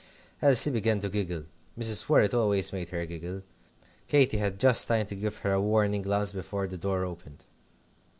Elsie 0.41 0.71
began 0.71 0.99
to 0.99 1.09
giggle. 1.09 1.43
Mrs. 1.77 2.09
Worrett 2.09 2.33
always 2.33 2.73
made 2.73 2.89
her 2.89 3.05
giggle. 3.05 3.43
Katy 4.07 4.37
had 4.37 4.59
just 4.59 4.87
time 4.87 5.05
to 5.05 5.15
give 5.15 5.37
her 5.45 5.51
a 5.51 5.61
warning 5.61 6.01
glance 6.01 6.31
before 6.31 6.65
the 6.65 6.75
door 6.75 7.05
opened. 7.05 7.43